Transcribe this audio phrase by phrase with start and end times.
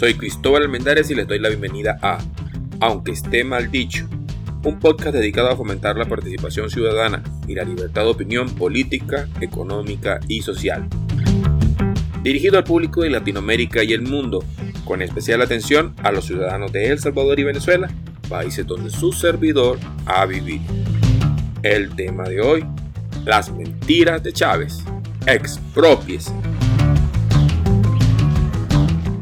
[0.00, 2.16] Soy Cristóbal Almendares y les doy la bienvenida a
[2.80, 4.08] Aunque esté mal dicho,
[4.64, 10.18] un podcast dedicado a fomentar la participación ciudadana y la libertad de opinión política, económica
[10.26, 10.88] y social.
[12.22, 14.42] Dirigido al público de Latinoamérica y el mundo,
[14.86, 17.90] con especial atención a los ciudadanos de El Salvador y Venezuela,
[18.26, 20.64] países donde su servidor ha vivido.
[21.62, 22.64] El tema de hoy,
[23.26, 24.78] las mentiras de Chávez.
[25.26, 26.32] Expropies.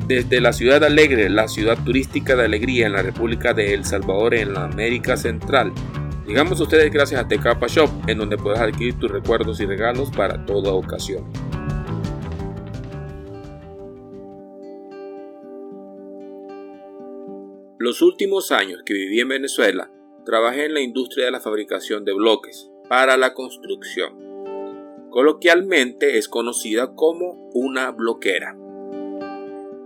[0.09, 4.33] Desde la ciudad alegre, la ciudad turística de alegría en la República de El Salvador
[4.33, 5.71] en la América Central,
[6.27, 10.11] llegamos a ustedes gracias a Tecapa Shop, en donde puedes adquirir tus recuerdos y regalos
[10.11, 11.31] para toda ocasión.
[17.79, 19.93] Los últimos años que viví en Venezuela,
[20.25, 24.15] trabajé en la industria de la fabricación de bloques para la construcción.
[25.11, 28.57] Coloquialmente es conocida como una bloquera.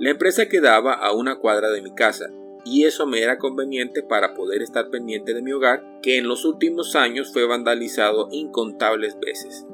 [0.02, 2.28] La empresa quedaba a una cuadra de mi casa
[2.64, 6.44] y eso me era conveniente para poder estar pendiente de mi hogar que en los
[6.44, 9.64] últimos años fue vandalizado incontables veces.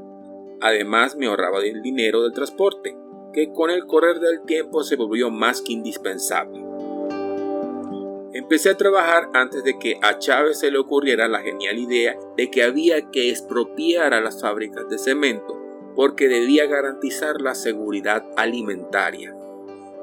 [0.60, 2.94] Además me ahorraba el dinero del transporte,
[3.32, 6.62] que con el correr del tiempo se volvió más que indispensable.
[8.34, 12.50] Empecé a trabajar antes de que a Chávez se le ocurriera la genial idea de
[12.50, 15.58] que había que expropiar a las fábricas de cemento
[15.96, 19.37] porque debía garantizar la seguridad alimentaria.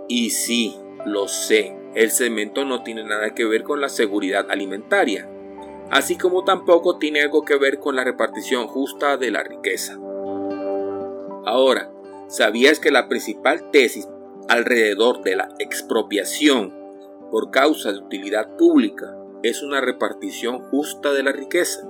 [0.07, 0.75] Y sí,
[1.05, 5.29] lo sé, el cemento no tiene nada que ver con la seguridad alimentaria,
[5.91, 9.97] así como tampoco tiene algo que ver con la repartición justa de la riqueza.
[11.45, 11.91] Ahora,
[12.27, 14.07] ¿sabías que la principal tesis
[14.47, 16.73] alrededor de la expropiación
[17.31, 21.87] por causa de utilidad pública es una repartición justa de la riqueza.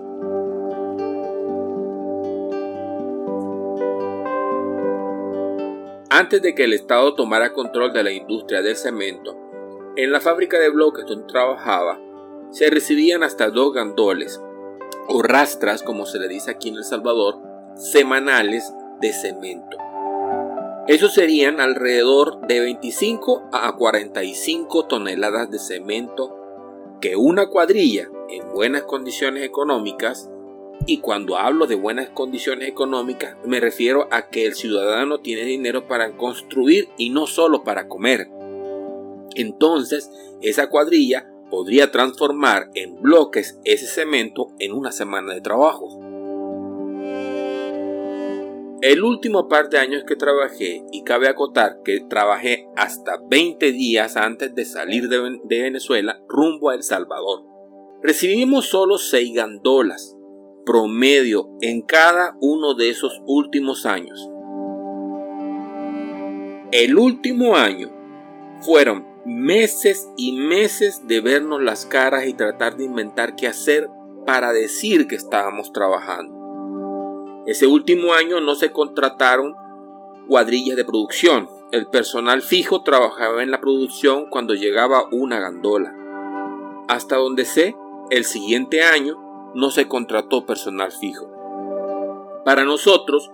[6.18, 9.36] Antes de que el Estado tomara control de la industria del cemento,
[9.98, 12.00] en la fábrica de bloques donde trabajaba,
[12.52, 14.40] se recibían hasta dos gandoles,
[15.10, 17.42] o rastras como se le dice aquí en El Salvador,
[17.76, 19.76] semanales de cemento.
[20.88, 26.34] Esos serían alrededor de 25 a 45 toneladas de cemento
[27.02, 30.32] que una cuadrilla en buenas condiciones económicas,
[30.88, 35.88] y cuando hablo de buenas condiciones económicas me refiero a que el ciudadano tiene dinero
[35.88, 38.30] para construir y no solo para comer.
[39.36, 40.10] Entonces,
[40.42, 46.00] esa cuadrilla podría transformar en bloques ese cemento en una semana de trabajo.
[48.82, 54.16] El último par de años que trabajé, y cabe acotar que trabajé hasta 20 días
[54.16, 57.44] antes de salir de, Venezuela rumbo a El Salvador,
[58.04, 60.16] recibimos solo 6 gandolas
[60.66, 64.30] promedio en cada uno de esos últimos años.
[66.72, 67.90] El último año
[68.62, 73.90] fueron meses y meses de vernos las caras y tratar de inventar qué hacer
[74.26, 76.34] para decir que estábamos trabajando.
[77.46, 79.56] Ese último año no se contrataron
[80.28, 81.48] cuadrillas de producción.
[81.72, 85.94] El personal fijo trabajaba en la producción cuando llegaba una gandola.
[86.88, 87.76] Hasta donde sé,
[88.10, 89.25] el siguiente año
[89.56, 91.32] no se contrató personal fijo.
[92.46, 93.32] Para nosotros,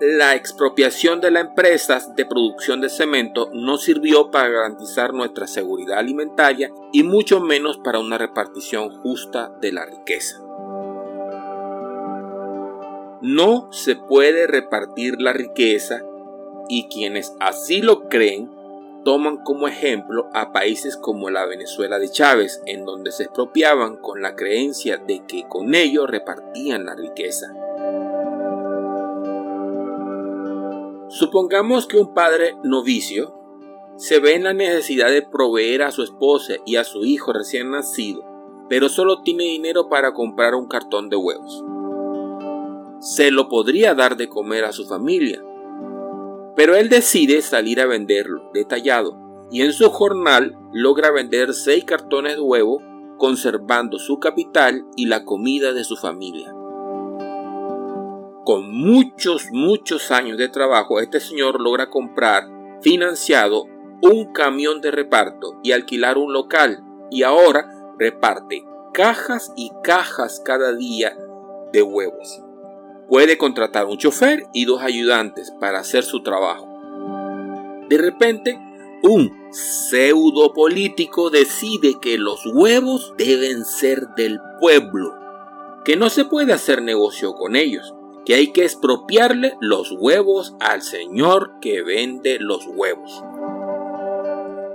[0.00, 5.98] la expropiación de las empresas de producción de cemento no sirvió para garantizar nuestra seguridad
[5.98, 10.40] alimentaria y mucho menos para una repartición justa de la riqueza.
[13.20, 16.04] No se puede repartir la riqueza
[16.68, 18.57] y quienes así lo creen
[19.08, 24.20] toman como ejemplo a países como la Venezuela de Chávez, en donde se expropiaban con
[24.20, 27.46] la creencia de que con ello repartían la riqueza.
[31.08, 33.34] Supongamos que un padre novicio
[33.96, 37.70] se ve en la necesidad de proveer a su esposa y a su hijo recién
[37.70, 38.22] nacido,
[38.68, 41.64] pero solo tiene dinero para comprar un cartón de huevos
[43.00, 45.40] se lo podría dar de comer a su familia.
[46.58, 52.34] Pero él decide salir a venderlo detallado y en su jornal logra vender seis cartones
[52.34, 52.82] de huevo
[53.16, 56.52] conservando su capital y la comida de su familia.
[58.44, 62.48] Con muchos, muchos años de trabajo, este señor logra comprar
[62.82, 63.66] financiado
[64.02, 67.70] un camión de reparto y alquilar un local y ahora
[68.00, 71.16] reparte cajas y cajas cada día
[71.72, 72.42] de huevos
[73.08, 76.68] puede contratar un chofer y dos ayudantes para hacer su trabajo.
[77.88, 78.58] De repente,
[79.02, 85.14] un pseudo político decide que los huevos deben ser del pueblo,
[85.84, 87.94] que no se puede hacer negocio con ellos,
[88.26, 93.22] que hay que expropiarle los huevos al señor que vende los huevos.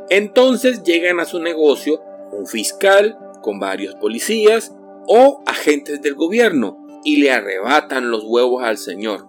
[0.10, 2.02] Entonces llegan a su negocio
[2.32, 4.74] un fiscal con varios policías
[5.08, 9.28] o agentes del gobierno y le arrebatan los huevos al señor,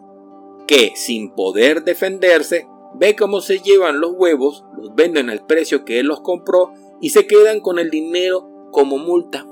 [0.66, 6.00] que sin poder defenderse ve cómo se llevan los huevos, los venden al precio que
[6.00, 9.46] él los compró y se quedan con el dinero como multa.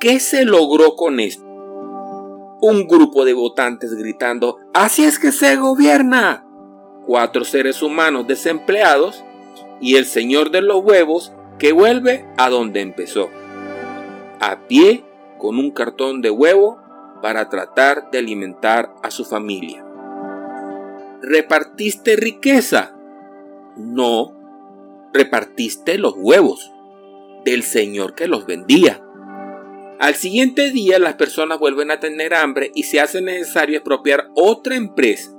[0.00, 1.44] ¿Qué se logró con esto?
[2.62, 6.46] Un grupo de votantes gritando, así es que se gobierna.
[7.06, 9.24] Cuatro seres humanos desempleados
[9.80, 13.28] y el señor de los huevos que vuelve a donde empezó.
[14.40, 15.04] A pie
[15.40, 16.78] con un cartón de huevo
[17.22, 19.84] para tratar de alimentar a su familia.
[21.22, 22.94] ¿Repartiste riqueza?
[23.76, 24.36] No,
[25.12, 26.72] repartiste los huevos
[27.44, 29.02] del señor que los vendía.
[29.98, 34.76] Al siguiente día las personas vuelven a tener hambre y se hace necesario expropiar otra
[34.76, 35.32] empresa.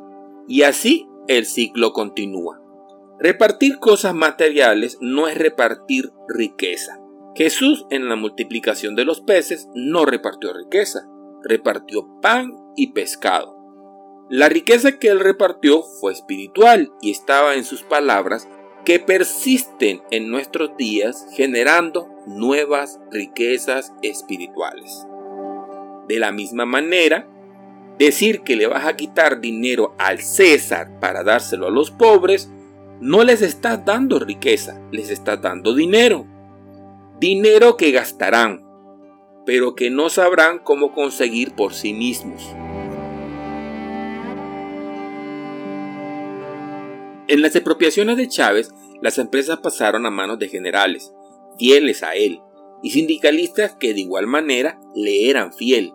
[0.48, 2.62] Y así el ciclo continúa.
[3.20, 7.01] Repartir cosas materiales no es repartir riqueza.
[7.36, 11.08] Jesús en la multiplicación de los peces no repartió riqueza,
[11.44, 13.58] repartió pan y pescado.
[14.30, 18.48] La riqueza que él repartió fue espiritual y estaba en sus palabras
[18.86, 25.06] que persisten en nuestros días generando nuevas riquezas espirituales.
[26.08, 27.28] De la misma manera,
[27.98, 32.52] decir que le vas a quitar dinero al César para dárselo a los pobres,
[33.00, 36.26] no les estás dando riqueza, les estás dando dinero.
[37.22, 38.66] Dinero que gastarán,
[39.46, 42.42] pero que no sabrán cómo conseguir por sí mismos.
[47.28, 48.74] En las expropiaciones de Chávez,
[49.04, 51.14] las empresas pasaron a manos de generales,
[51.60, 52.42] fieles a él,
[52.82, 55.94] y sindicalistas que de igual manera le eran fiel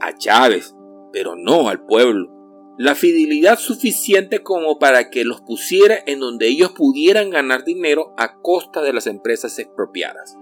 [0.00, 0.74] a Chávez,
[1.12, 2.34] pero no al pueblo.
[2.76, 8.40] La fidelidad suficiente como para que los pusiera en donde ellos pudieran ganar dinero a
[8.40, 10.36] costa de las empresas expropiadas.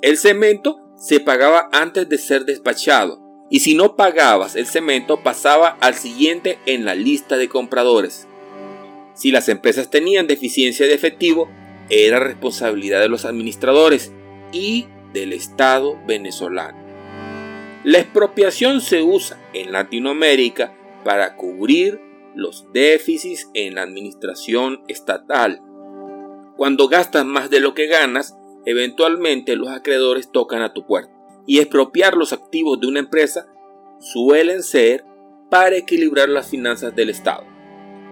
[0.00, 5.76] El cemento se pagaba antes de ser despachado, y si no pagabas el cemento pasaba
[5.80, 8.28] al siguiente en la lista de compradores.
[9.14, 11.50] Si las empresas tenían deficiencia de efectivo,
[11.90, 14.12] era responsabilidad de los administradores
[14.52, 16.78] y del Estado venezolano.
[17.82, 22.00] La expropiación se usa en Latinoamérica para cubrir
[22.36, 25.60] los déficits en la administración estatal.
[26.56, 28.37] Cuando gastas más de lo que ganas,
[28.70, 31.12] eventualmente los acreedores tocan a tu puerta.
[31.46, 33.46] Y expropiar los activos de una empresa
[34.00, 35.04] suelen ser
[35.50, 37.44] para equilibrar las finanzas del Estado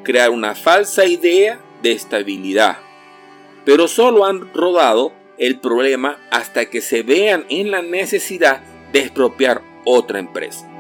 [0.06, 2.78] crear una falsa idea de estabilidad.
[3.64, 8.62] Pero solo han rodado el problema hasta que se vean en la necesidad
[8.92, 10.70] de expropiar otra empresa.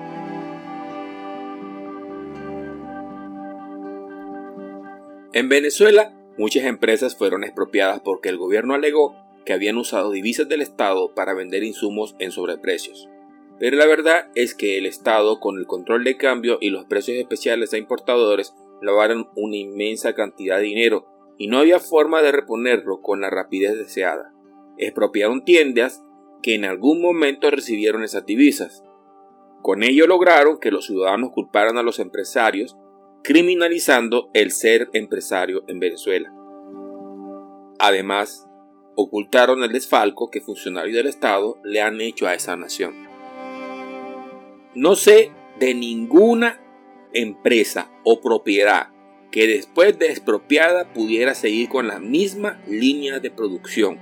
[5.32, 10.60] En Venezuela, muchas empresas fueron expropiadas porque el gobierno alegó que habían usado divisas del
[10.60, 13.08] Estado para vender insumos en sobreprecios.
[13.58, 17.16] Pero la verdad es que el Estado, con el control de cambio y los precios
[17.16, 21.06] especiales a importadores, lavaron una inmensa cantidad de dinero
[21.38, 24.34] y no había forma de reponerlo con la rapidez deseada.
[24.78, 26.02] Expropiaron tiendas
[26.42, 28.84] que en algún momento recibieron esas divisas.
[29.62, 32.76] Con ello lograron que los ciudadanos culparan a los empresarios,
[33.22, 36.32] criminalizando el ser empresario en Venezuela.
[37.78, 38.45] Además,
[38.96, 43.06] ocultaron el desfalco que funcionarios del Estado le han hecho a esa nación.
[44.74, 46.60] No sé de ninguna
[47.12, 48.88] empresa o propiedad
[49.30, 53.98] que después de expropiada pudiera seguir con la misma línea de producción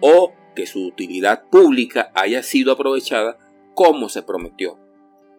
[0.00, 3.38] o que su utilidad pública haya sido aprovechada
[3.74, 4.78] como se prometió.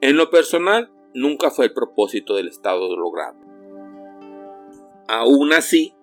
[0.01, 3.45] En lo personal, nunca fue el propósito del Estado de lograrlo.
[5.07, 5.94] Aún así,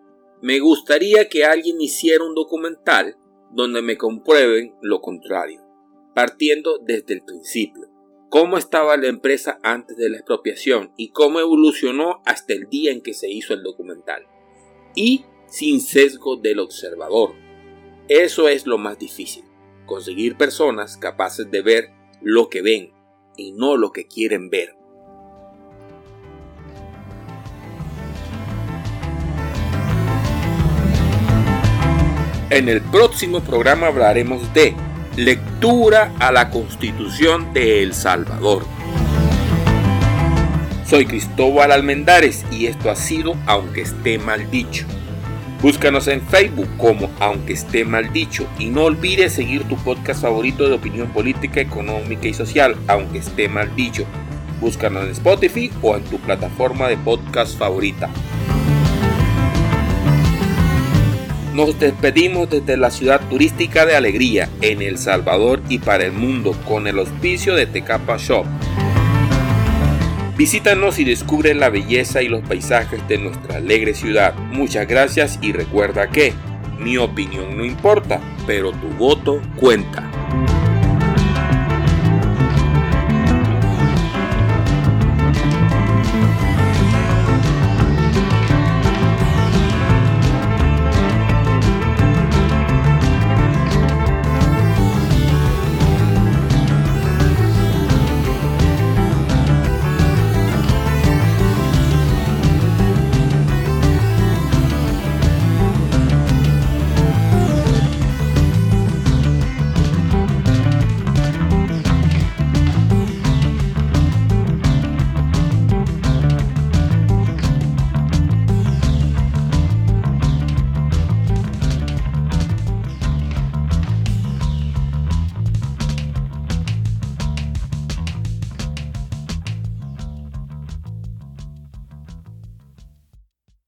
[0.42, 3.16] me gustaría que alguien hiciera un documental
[3.52, 5.62] donde me comprueben lo contrario,
[6.14, 7.92] partiendo desde el principio
[8.28, 13.02] cómo estaba la empresa antes de la expropiación y cómo evolucionó hasta el día en
[13.02, 14.26] que se hizo el documental.
[14.94, 17.34] Y sin sesgo del observador.
[18.08, 19.44] Eso es lo más difícil,
[19.84, 21.90] conseguir personas capaces de ver
[22.22, 22.92] lo que ven
[23.36, 24.76] y no lo que quieren ver.
[32.52, 34.74] En el próximo programa hablaremos de
[35.16, 38.66] Lectura a la Constitución de El Salvador.
[40.84, 44.84] Soy Cristóbal Almendares y esto ha sido Aunque esté mal dicho.
[45.62, 50.68] Búscanos en Facebook como Aunque esté mal dicho y no olvides seguir tu podcast favorito
[50.68, 54.04] de opinión política, económica y social, aunque esté mal dicho.
[54.60, 58.10] Búscanos en Spotify o en tu plataforma de podcast favorita.
[61.54, 66.56] Nos despedimos desde la ciudad turística de Alegría, en El Salvador y para el mundo,
[66.66, 68.46] con el auspicio de Tecapa Shop.
[70.34, 74.34] Visítanos y descubre la belleza y los paisajes de nuestra alegre ciudad.
[74.50, 76.32] Muchas gracias y recuerda que
[76.78, 80.10] mi opinión no importa, pero tu voto cuenta.